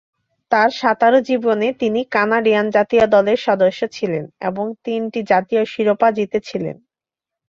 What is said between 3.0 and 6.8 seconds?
দলের সদস্য ছিলেন এবং তিনটি জাতীয় শিরোপা জিতেছিলেন।